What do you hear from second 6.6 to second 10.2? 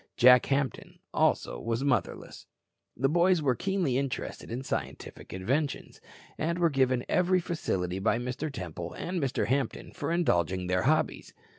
given every facility by Mr. Temple and Mr. Hampton for